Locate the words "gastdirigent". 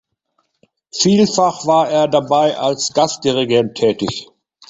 2.95-3.75